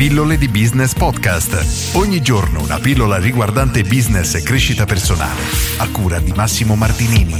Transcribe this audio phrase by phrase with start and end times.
[0.00, 1.94] Pillole di Business Podcast.
[1.94, 5.42] Ogni giorno una pillola riguardante business e crescita personale.
[5.76, 7.34] A cura di Massimo Martinini.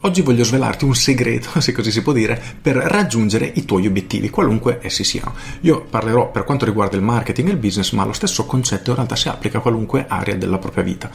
[0.00, 4.30] Oggi voglio svelarti un segreto, se così si può dire, per raggiungere i tuoi obiettivi,
[4.30, 5.34] qualunque essi siano.
[5.60, 8.96] Io parlerò per quanto riguarda il marketing e il business, ma lo stesso concetto in
[8.96, 11.10] realtà si applica a qualunque area della propria vita.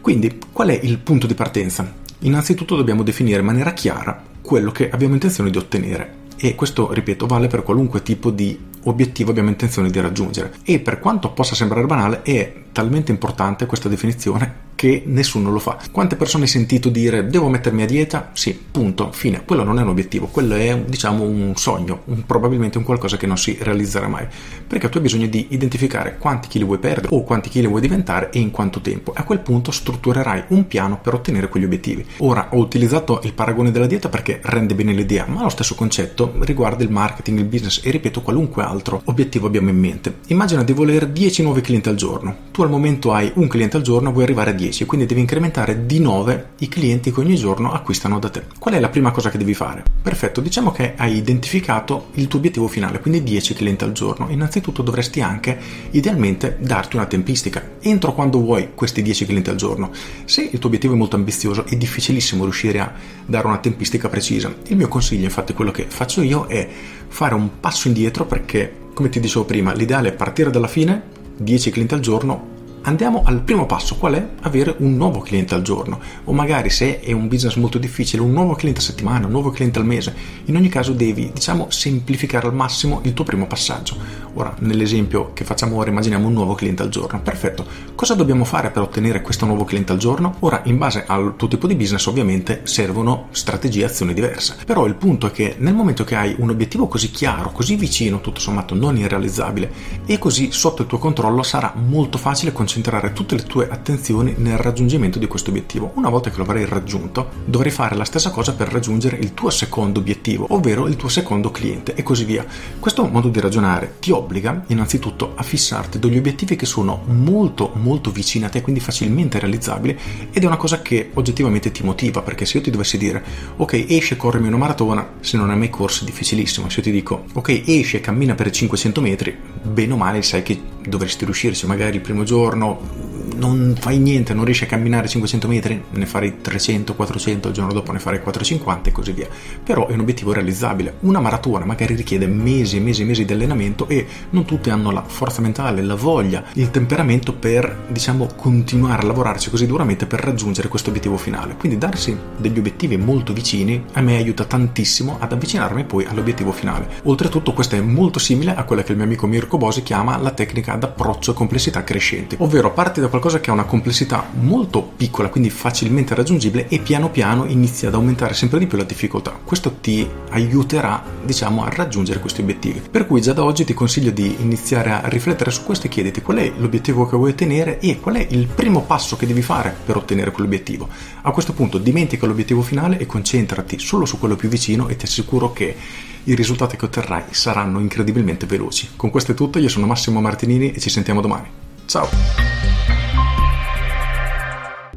[0.00, 1.92] Quindi, qual è il punto di partenza?
[2.20, 7.26] Innanzitutto dobbiamo definire in maniera chiara quello che abbiamo intenzione di ottenere e questo, ripeto,
[7.26, 8.58] vale per qualunque tipo di
[8.88, 10.54] obiettivo abbiamo intenzione di raggiungere.
[10.64, 15.78] E per quanto possa sembrare banale, è talmente importante questa definizione che nessuno lo fa.
[15.90, 18.30] Quante persone hai sentito dire devo mettermi a dieta?
[18.34, 19.42] Sì, punto, fine.
[19.44, 23.26] Quello non è un obiettivo, quello è diciamo un sogno, un, probabilmente un qualcosa che
[23.26, 24.26] non si realizzerà mai.
[24.66, 28.30] Perché tu hai bisogno di identificare quanti chili vuoi perdere o quanti chili vuoi diventare
[28.30, 29.12] e in quanto tempo.
[29.14, 32.04] A quel punto strutturerai un piano per ottenere quegli obiettivi.
[32.18, 36.34] Ora ho utilizzato il paragone della dieta perché rende bene l'idea, ma lo stesso concetto
[36.40, 40.18] riguarda il marketing, il business e ripeto qualunque altro obiettivo abbiamo in mente.
[40.26, 42.36] Immagina di voler 10 nuovi clienti al giorno.
[42.50, 45.86] Tu al momento hai un cliente al giorno, vuoi arrivare a 10, quindi devi incrementare
[45.86, 48.44] di 9 i clienti che ogni giorno acquistano da te.
[48.58, 49.82] Qual è la prima cosa che devi fare?
[50.02, 54.28] Perfetto, diciamo che hai identificato il tuo obiettivo finale, quindi 10 clienti al giorno.
[54.30, 55.58] Innanzitutto dovresti anche
[55.90, 57.62] idealmente darti una tempistica.
[57.80, 59.90] Entro quando vuoi questi 10 clienti al giorno.
[60.24, 62.92] Se il tuo obiettivo è molto ambizioso è difficilissimo riuscire a
[63.24, 64.54] dare una tempistica precisa.
[64.68, 66.68] Il mio consiglio, infatti, quello che faccio io è
[67.08, 71.02] fare un passo indietro perché, come ti dicevo prima, l'ideale è partire dalla fine,
[71.36, 72.54] 10 clienti al giorno,
[72.86, 74.28] andiamo al primo passo, qual è?
[74.42, 78.32] Avere un nuovo cliente al giorno o magari se è un business molto difficile, un
[78.32, 80.14] nuovo cliente a settimana, un nuovo cliente al mese.
[80.44, 83.96] In ogni caso devi, diciamo, semplificare al massimo il tuo primo passaggio.
[84.34, 87.20] Ora, nell'esempio che facciamo ora, immaginiamo un nuovo cliente al giorno.
[87.20, 87.66] Perfetto.
[87.94, 90.36] Cosa dobbiamo fare per ottenere questo nuovo cliente al giorno?
[90.40, 94.56] Ora, in base al tuo tipo di business, ovviamente servono strategie e azioni diverse.
[94.64, 98.20] Però il punto è che nel momento che hai un obiettivo così chiaro, così vicino,
[98.20, 99.72] tutto sommato non irrealizzabile,
[100.06, 104.34] e così sotto il tuo controllo sarà molto facile concentrarsi concentrare tutte le tue attenzioni
[104.36, 105.92] nel raggiungimento di questo obiettivo.
[105.94, 109.48] Una volta che lo avrai raggiunto, dovrai fare la stessa cosa per raggiungere il tuo
[109.48, 112.44] secondo obiettivo, ovvero il tuo secondo cliente e così via.
[112.78, 118.10] Questo modo di ragionare ti obbliga innanzitutto a fissarti degli obiettivi che sono molto molto
[118.10, 119.98] vicini a te, quindi facilmente realizzabili
[120.30, 123.24] ed è una cosa che oggettivamente ti motiva, perché se io ti dovessi dire
[123.56, 126.82] ok esci e corrimi una maratona, se non hai mai corso è difficilissimo, se io
[126.82, 131.24] ti dico ok esci e cammina per 500 metri, bene o male sai che dovresti
[131.24, 136.06] riuscirci, magari il primo giorno non fai niente, non riesci a camminare 500 metri, ne
[136.06, 139.28] farei 300, 400, il giorno dopo ne farei 450 e così via.
[139.62, 140.94] Però è un obiettivo realizzabile.
[141.00, 144.90] Una maratona magari richiede mesi e mesi e mesi di allenamento e non tutti hanno
[144.90, 150.20] la forza mentale, la voglia, il temperamento per, diciamo, continuare a lavorarci così duramente per
[150.20, 151.56] raggiungere questo obiettivo finale.
[151.56, 156.88] Quindi darsi degli obiettivi molto vicini a me aiuta tantissimo ad avvicinarmi poi all'obiettivo finale.
[157.04, 160.30] Oltretutto questo è molto simile a quella che il mio amico Mirko Bosi chiama la
[160.30, 165.50] tecnica d'approccio complessità crescente, ovvero parti da qualcosa che ha una complessità molto piccola, quindi
[165.50, 169.38] facilmente raggiungibile e piano piano inizia ad aumentare sempre di più la difficoltà.
[169.42, 172.80] Questo ti aiuterà, diciamo, a raggiungere questi obiettivi.
[172.90, 176.22] Per cui già da oggi ti consiglio di iniziare a riflettere su questo e chiediti
[176.22, 179.74] qual è l'obiettivo che vuoi ottenere e qual è il primo passo che devi fare
[179.84, 180.88] per ottenere quell'obiettivo.
[181.22, 185.04] A questo punto dimentica l'obiettivo finale e concentrati solo su quello più vicino e ti
[185.04, 185.76] assicuro che
[186.24, 188.90] i risultati che otterrai saranno incredibilmente veloci.
[188.96, 191.48] Con questo è tutto, io sono Massimo Martinini e ci sentiamo domani.
[191.86, 192.55] Ciao!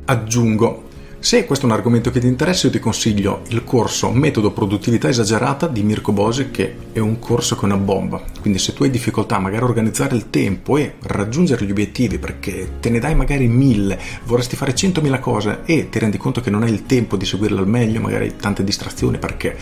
[0.09, 0.85] Aggiungo,
[1.19, 5.07] se questo è un argomento che ti interessa, io ti consiglio il corso Metodo Produttività
[5.07, 8.19] Esagerata di Mirko Bosi, che è un corso che è una bomba.
[8.41, 12.79] Quindi, se tu hai difficoltà magari a organizzare il tempo e raggiungere gli obiettivi, perché
[12.79, 16.63] te ne dai magari mille, vorresti fare centomila cose e ti rendi conto che non
[16.63, 19.55] hai il tempo di seguirle al meglio, magari tante distrazioni perché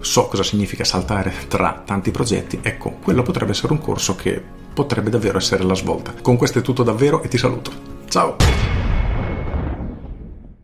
[0.00, 4.42] so cosa significa saltare tra tanti progetti, ecco, quello potrebbe essere un corso che
[4.74, 6.12] potrebbe davvero essere la svolta.
[6.20, 7.72] Con questo è tutto davvero e ti saluto.
[8.10, 8.75] Ciao!